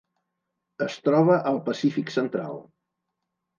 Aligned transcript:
Es 0.85 0.95
troba 1.09 1.37
al 1.53 1.61
Pacífic 1.69 2.17
central: 2.19 2.61